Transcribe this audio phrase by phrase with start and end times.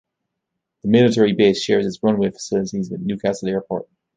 [0.81, 3.87] The military base shares its runway facilities with Newcastle Airport.